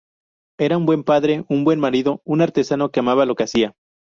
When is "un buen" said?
0.77-1.03, 1.47-1.79